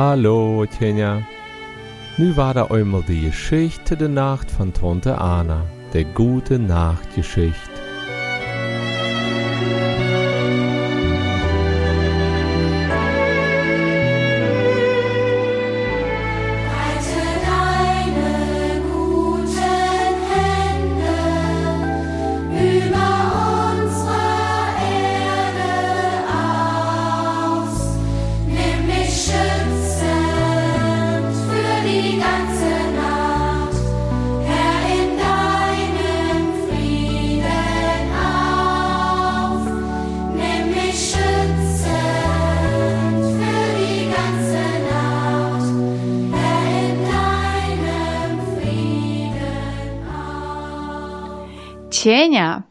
[0.00, 1.22] Hallo, Tjenja.
[2.18, 7.77] Nu war da einmal die Geschichte der Nacht von Tante Anna, der gute Nachtgeschichte.
[52.08, 52.64] Tjenja,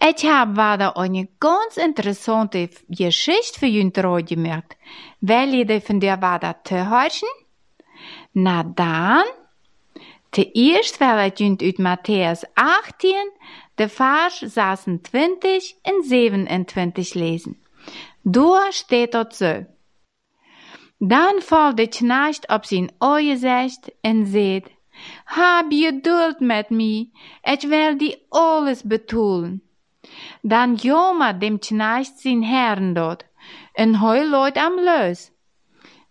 [0.00, 4.76] ich habe wieder eine ganz interessante Geschichte für Jünt gemerkt.
[5.20, 7.28] Will ihr von der wieder zuhören?
[8.32, 9.24] Na dann,
[10.30, 13.10] zuerst will ich uit Matthäus 18,
[13.76, 17.60] de Vers 26 und 27 lesen.
[18.22, 19.66] Da steht dort so.
[21.00, 24.26] Dan valt de knecht op zijn ogen zegt en
[25.24, 27.10] Hab geduld met mij,
[27.42, 29.62] ik wil die alles betoelen.
[30.42, 33.24] Dan jammer dem knecht zijn herren dort,
[33.72, 35.30] en hij looit am los.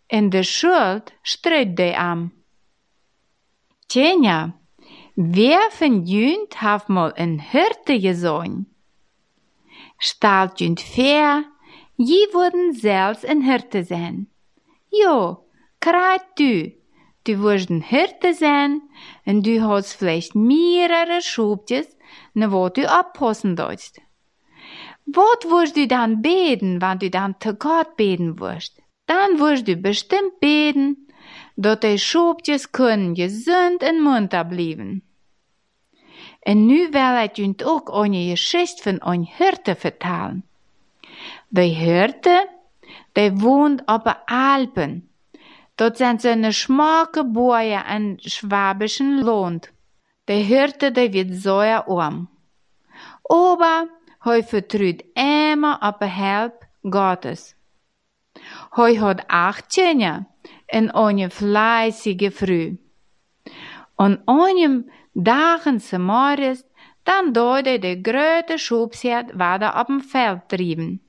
[0.08, 2.34] En de schuld strijd de am.
[3.88, 4.56] Tjenja,
[5.14, 8.68] wer von jünt haft mal een Hirte gesehen?
[9.98, 11.44] Stalt jünt fair,
[11.96, 14.30] je wurden selbst een Hirte sein.
[14.90, 15.46] Jo,
[15.80, 16.76] kreit du.
[17.26, 18.82] Du wirst ein Hirte sein
[19.26, 21.88] und du hast vielleicht mehrere Schubjes,
[22.34, 24.00] ne wo du abpassen sollst.
[25.08, 28.82] Wat wirst du dann beten, wenn du dann zu Gott beten wirst?
[29.08, 31.08] Dann wirst du bestimmt beten,
[31.56, 35.02] dass die Schubjes können gesund und munter bleiben.
[36.46, 40.44] En nu wil ik junt ook eine Geschichte von een Hirte vertellen.
[41.50, 42.48] Die Hirte,
[43.14, 45.10] die wohnt op de Alpen.
[45.78, 49.72] Dort sind so eine schmacke Boje an schwabischen Land.
[50.28, 52.30] Die Hirte, die wird sehr arm.
[53.30, 57.56] Aber hij vertraut immer op de Help Gottes.
[58.72, 60.26] Hij hat acht Kinder
[60.66, 62.78] en eine fleißige Frau.
[63.96, 66.64] An einem dagen se morgens,
[67.04, 71.02] dann dode de grote Schubsherd wieder op dem Feld trieben.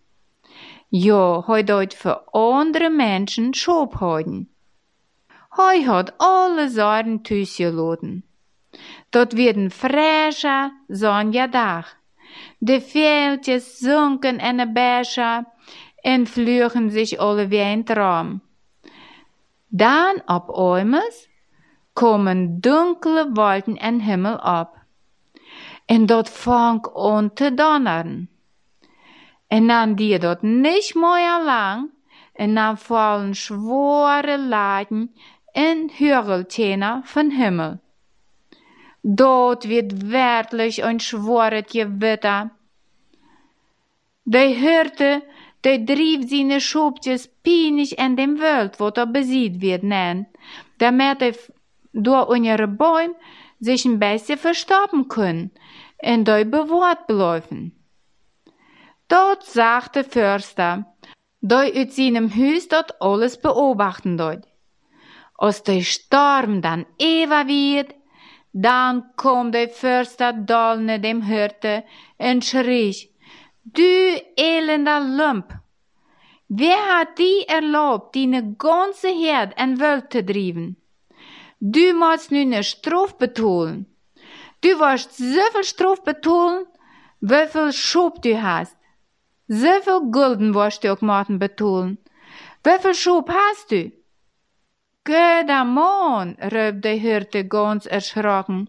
[0.88, 4.55] Ja, hij deut für andere Menschen Schub houden.
[5.56, 8.24] Hij hat alle Sorgen thuisgeladen.
[9.10, 11.96] Dort werden frischer Sonja Dach.
[12.58, 15.44] De Veldjes sunken in de Bäscher
[16.02, 18.40] en vlügen sich alle wie ein Traum.
[19.68, 21.12] Dann op einmal
[21.92, 24.76] kommen dunkle Wolken en Himmel ab.
[25.86, 28.28] En dort fang an te donnern.
[29.48, 31.90] En dan die dort nicht mehr lang,
[32.32, 35.14] en dan fallen schwere Laden
[35.56, 37.78] in Hürgeltäner von Himmel.
[39.02, 42.50] Dort wird wirklich ein schwores Gewitter.
[44.26, 45.22] Die Hirte,
[45.64, 50.26] die drieb seine Schubtjes pinig in dem Welt, wo er besiegt wird, nennen,
[50.76, 51.34] damit er
[51.94, 53.14] durch unsere Bäume
[53.58, 55.52] sich ein bisschen verstoppen können
[56.02, 57.72] und dort bewahrt bleiben.
[59.08, 60.84] Dort sagt der Förster,
[61.40, 64.46] dort uit seinem Haus dort alles beobachten dort.
[65.38, 67.94] Als der Sturm dann ewig wird,
[68.52, 71.84] dann kommt der Förster doll dem Hirte
[72.16, 73.10] und schrie,
[73.64, 75.52] du elender Lump,
[76.48, 80.76] wer hat die erlaubt, die ganze Herd in Welt zu drieben?
[81.60, 83.86] Du musst nu ne Straf betonen.
[84.62, 86.66] Du wirst so viel Straf betonen,
[87.20, 88.76] wie viel Schub du hast.
[89.48, 91.98] So viel Gulden wirst du auch morgen betonen.
[92.64, 93.92] Wie viel Schub hast du?
[95.06, 98.68] Göder Mann, rief der Hirte ganz erschrocken.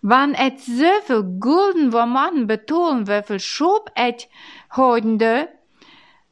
[0.00, 4.28] Wann et so viel Gulden wo morgen betonen, wie viel Schub et
[4.76, 5.48] hodende,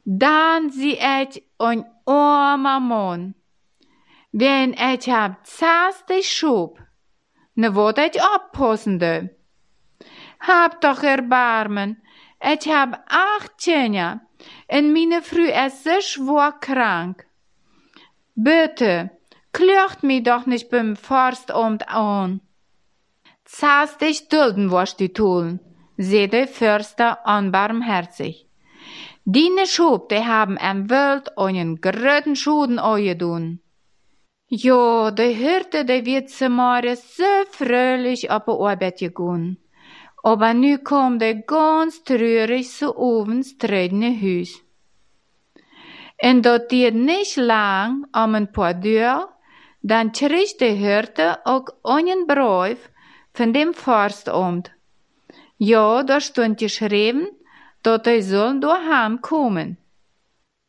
[0.03, 3.35] dann sie et ein armer Mann.
[4.31, 6.79] Wenn ich hab zaste Schub,
[7.53, 9.35] ne wot ich abpassende.
[10.39, 12.01] Hab doch Erbarmen,
[12.41, 14.21] ich hab acht Kinder,
[14.67, 17.27] en meine Frau ist so schwer krank.
[18.43, 19.11] Bitte,
[19.51, 22.41] klört mich doch nicht beim Forstamt an.
[23.45, 25.59] Zahlst dich dulden, was du tun,
[25.97, 28.47] seh der Förster anbarmherzig.
[29.25, 32.77] Die Schub, die haben am Welt einen gröten Schuden
[33.19, 33.59] doen.
[34.47, 39.57] Jo, de Hirte, de wird zum Morgen so fröhlich auf die Arbeit gegangen.
[40.23, 44.61] Aber nu kom de ganz treurig zu ovens tredje Hus.
[46.21, 49.29] En dat die nicht lang om een paar deur,
[49.81, 51.79] dann kreeg de Hirte ook
[52.25, 52.89] Brief
[53.33, 54.71] von dem Forstamt.
[55.57, 57.29] Ja, da stond geschrieben,
[57.81, 59.77] dat hij soll doorheen kommen.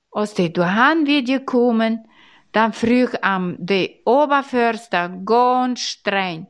[0.08, 2.10] Als hij doorheen wird gekommen,
[2.50, 6.48] dann frug am de Oberförster ganz streng.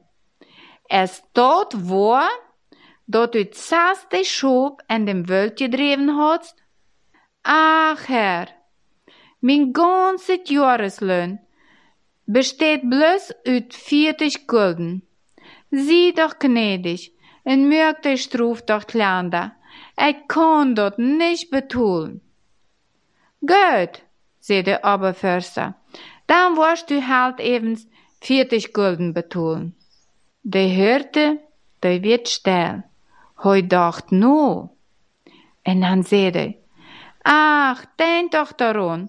[0.86, 2.30] Es dort war,
[3.04, 6.62] dat u zaste schop en dem Welt gedreven hast?
[7.42, 8.61] Ach, Herr,
[9.42, 11.40] mein ganze Jahreslön
[12.26, 15.02] besteht bloß uit 40 Gulden.
[15.70, 17.12] Sieh doch gnädig,
[17.44, 19.52] en mögt de Struf doch klanda.
[19.96, 22.20] Ich kann dort nicht betun.
[23.40, 24.02] Gut,
[24.38, 25.74] zei de Oberförster,
[26.28, 27.76] dann wirst du halt eben
[28.20, 29.74] 40 Gulden betun.
[30.42, 31.40] De hörte,
[31.80, 32.84] de wird still.
[33.42, 34.68] Hoi dacht nu.
[35.62, 36.58] En dan zei hij,
[37.22, 39.08] ach, denk toch daarom,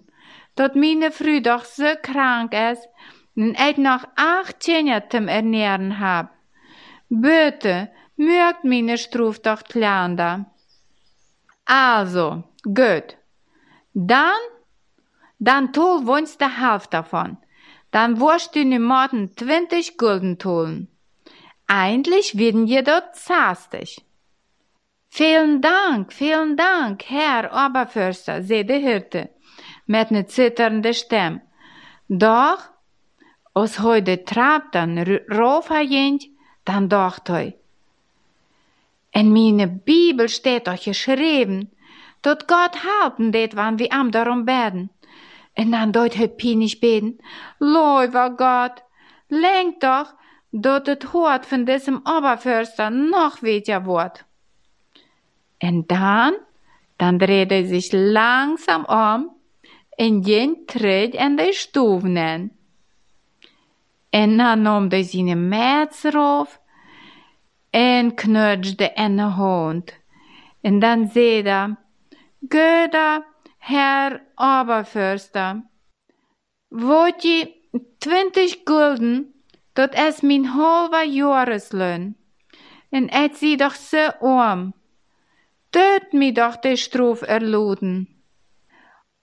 [0.54, 2.88] dat mijn vrouw toch zo krank is,
[3.36, 6.28] en ik nog acht kinderen te ernähren heb.
[7.08, 10.46] Bitte, mögt meine Struf doch kleiner.
[11.66, 13.18] Also, gut.
[13.94, 14.42] Dann,
[15.40, 17.38] dann tol wohnst der Hälfte davon.
[17.92, 20.88] Dann wirst du ne Morgen 20 Gulden tun.
[21.68, 24.04] Eigentlich werden je dort 60.
[25.10, 29.30] Vielen Dank, vielen Dank, Herr Oberförster, zei de Hirte,
[29.86, 31.42] met ne zitternde Stem.
[32.06, 32.72] Doch,
[33.52, 36.32] als hij de trap dan rauf ging,
[36.64, 37.56] dann dacht hij,
[39.14, 41.72] in meine Bibel steht doch geschrieben,
[42.22, 44.90] dat Gott helfen det, wann wir am darum beten.
[45.54, 47.20] En dann deut hij pinisch beten,
[47.60, 48.84] Leuwer Gott,
[49.28, 50.16] lenk doch,
[50.50, 54.26] dat het Hort von diesem Oberförster noch weniger wird.
[55.58, 56.34] En dan,
[56.98, 59.30] dan dreht er sich langsam um
[59.96, 62.58] en jen tritt en de stoven.
[64.10, 66.62] En hij zijn mets erop
[67.70, 70.02] en knutschte en de hond.
[70.62, 71.76] En dan zei hij,
[72.48, 73.26] Göda,
[73.58, 75.64] Herr Oberförster,
[76.68, 77.52] wollt je
[77.98, 79.34] twintig gulden,
[79.74, 82.16] dat is mijn halve Jahreslön.
[82.90, 84.74] En ik zie doch so arm.
[85.70, 88.13] Töt mi doch de Struf erluden.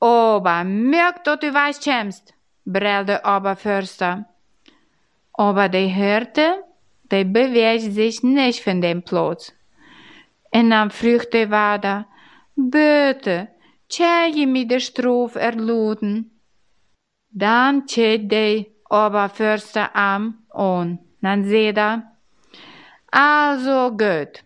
[0.00, 4.24] Aber merk, dat du weißt kämst, brüllte Oberförster.
[5.32, 6.64] Aber de Hirte,
[7.10, 9.52] de beweegt sich nicht von dem Platz.
[10.50, 12.06] Dan vroeg de vader,
[12.54, 13.48] Bitte,
[13.86, 16.30] tjäl je mi de Struf erluden.
[17.28, 20.98] Dan tjäl de Oberförster am on.
[21.20, 22.02] Dan zei er,
[23.10, 24.42] also gut.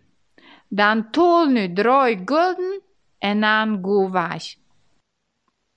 [0.69, 2.81] Dan tol nu drei gulden
[3.19, 4.57] en dan go weg.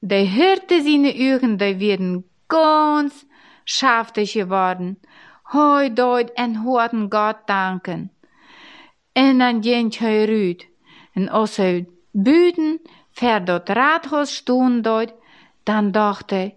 [0.08, 3.26] De Hirte seine Augen, die werden ganz
[3.66, 4.98] schaftig geworden.
[5.44, 8.12] Hoi deut en hoorden Gott danken.
[9.12, 10.68] En dan jent hij ruut.
[11.14, 15.14] En als hij buiten ver dat raadhuis stoen deut,
[15.64, 16.56] dan dacht hij,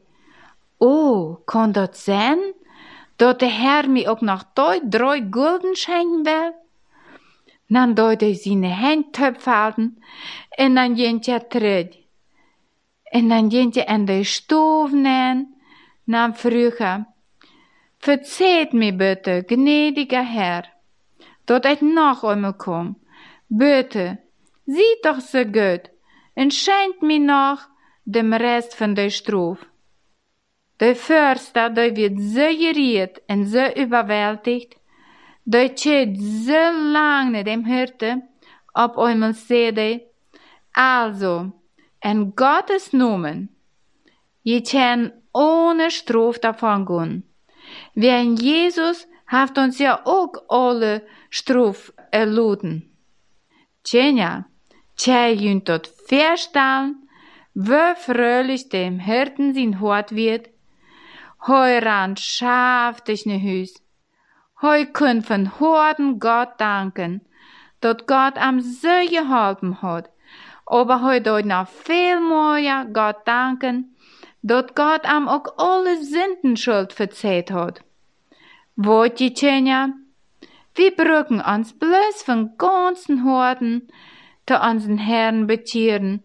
[0.77, 2.39] oh, kan dat zijn?
[3.17, 6.55] Dat de Herr mir ook nog deut drei gulden schenken wil?
[7.67, 10.03] Dan deut hij zijn hand töpfelten
[10.51, 12.00] en dan jent terug.
[13.11, 15.55] En dan jent hij in de stoof nemen,
[16.05, 17.05] dan vroeg hij,
[17.99, 20.65] Verzeiht mir bitte, gnädiger Herr,
[21.45, 22.97] dat ich noch einmal komm.
[23.49, 24.19] Bitte,
[24.65, 25.91] sieht doch so gut
[26.35, 27.61] und schenkt mir noch
[28.05, 29.59] dem Rest von der Struf.
[30.81, 34.77] Der Förster, der wird so geriet und so überwältigt,
[35.45, 36.63] der steht so
[36.97, 38.23] lange dem Hirte,
[38.73, 40.07] ob einmal sehe,
[40.73, 41.53] also,
[42.03, 43.49] in Gottes Namen,
[44.43, 47.25] je kann ohne Struf davon gehen.
[47.95, 52.91] Wegen Jesus hat uns ja auch alle Struf erluden.
[53.85, 54.45] Tjenja,
[54.97, 57.09] tjej junt dort verstellen,
[57.55, 60.49] wie fröhlich dem Hirten sein Hort wird.
[61.47, 63.75] Heu ran schaft ich ne Hüs.
[64.63, 67.23] Heu könnt von Horden Gott danken,
[67.81, 70.11] dort Gott am so geholfen hat.
[70.71, 73.97] Aber heu dort noch viel mehr Gott danken,
[74.43, 77.83] dat Gott am ook alle Sündenschuld verzeiht hat.
[78.77, 79.89] Ihr, Tjenja?
[80.75, 83.89] Wir brücken uns bloß von ganzen Horden
[84.47, 86.23] zu unseren Herren betieren,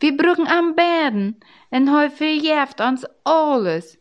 [0.00, 1.36] Wir brauchen am Bären
[1.70, 3.98] en hij verjeft ons alles.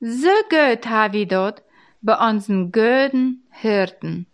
[0.00, 1.62] So gut ha wir dort
[2.00, 4.26] bei unseren guten Hirten.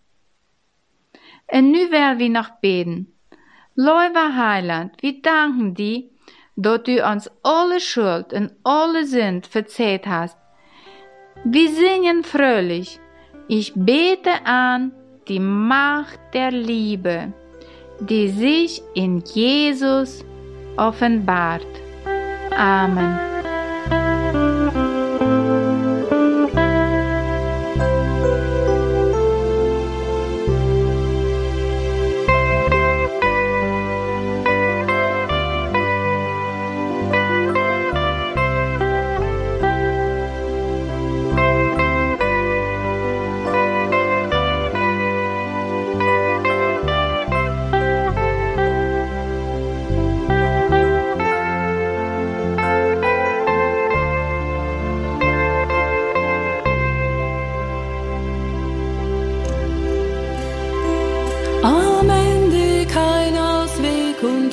[1.53, 3.13] Und nu will wir noch beten.
[3.77, 6.05] Leuwe Heiland, wir danken dir,
[6.57, 10.37] dass du uns alle Schuld und alle Sünd verzeiht hast.
[11.45, 12.99] Wir singen fröhlich.
[13.49, 14.93] Ich bete an
[15.29, 17.33] die Macht der Liebe,
[18.01, 20.25] die sich in Jesus
[20.77, 21.67] offenbart.
[22.57, 23.40] Amen.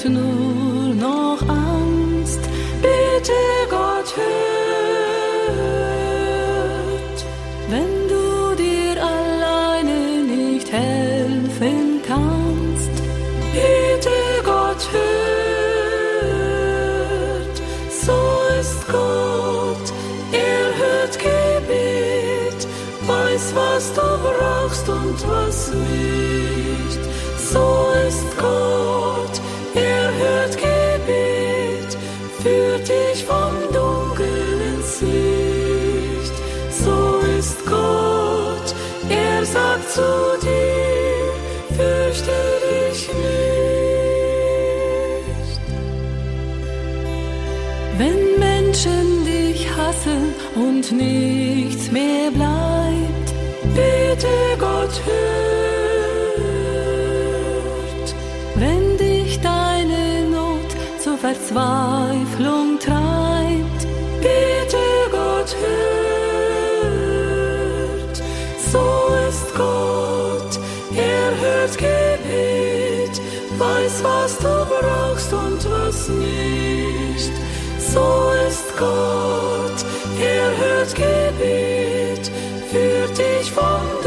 [0.10, 2.40] Nur noch Angst.
[2.82, 3.34] Bitte
[3.70, 4.38] Gott hört,
[7.70, 12.92] wenn du dir alleine nicht helfen kannst.
[13.54, 16.28] Bitte Gott hört,
[18.06, 18.18] so
[18.60, 19.88] ist Gott,
[20.32, 22.62] er hört Gebet,
[23.08, 27.02] weiß was du brauchst und was nicht.
[27.52, 27.66] So
[28.08, 28.77] ist Gott,
[41.76, 44.28] fürchte dich nicht.
[47.98, 53.34] Wenn Menschen dich hassen und nichts mehr bleibt,
[53.74, 55.28] bitte Gott hört.
[58.56, 62.97] Wenn dich deine Not zur Verzweiflung treibt,
[77.98, 79.80] So ist Gott,
[80.22, 82.30] er hört Gebet,
[82.70, 84.07] führt dich vom Dunkel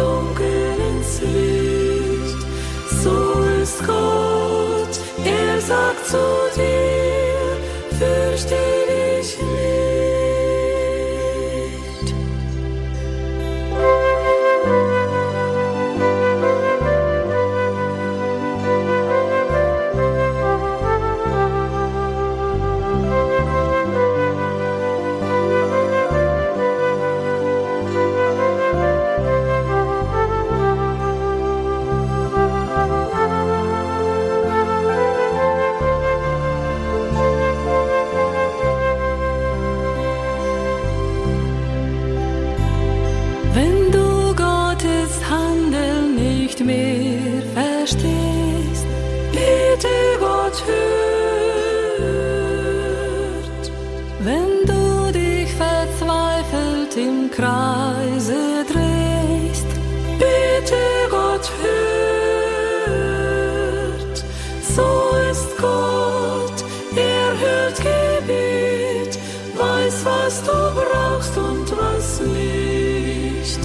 [71.31, 73.61] brauchst und was nicht.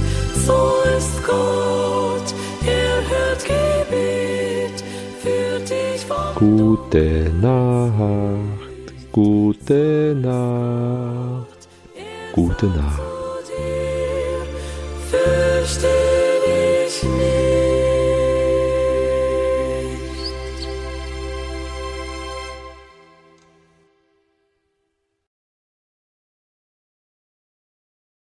[0.45, 2.33] So ist Gott,
[2.65, 4.83] er hört Gebet,
[5.21, 11.67] führt dich vom Gute Nacht, gute Nacht,
[12.33, 13.14] gute Nacht.